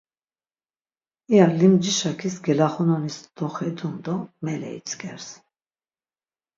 İya 1.31 1.47
limcişakis 1.59 2.35
gelaxunonis 2.45 3.17
doxedun 3.37 3.95
do 4.03 4.15
mele 4.43 4.69
itzǩers. 4.77 5.27